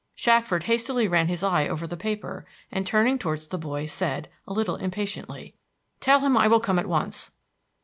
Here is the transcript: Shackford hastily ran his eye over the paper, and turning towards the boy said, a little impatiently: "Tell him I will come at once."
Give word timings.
Shackford 0.15 0.63
hastily 0.63 1.07
ran 1.07 1.27
his 1.27 1.43
eye 1.43 1.67
over 1.67 1.85
the 1.85 1.95
paper, 1.95 2.43
and 2.71 2.87
turning 2.87 3.19
towards 3.19 3.45
the 3.49 3.59
boy 3.59 3.85
said, 3.85 4.29
a 4.47 4.51
little 4.53 4.77
impatiently: 4.77 5.53
"Tell 5.99 6.21
him 6.21 6.35
I 6.35 6.47
will 6.47 6.59
come 6.59 6.79
at 6.79 6.87
once." 6.89 7.29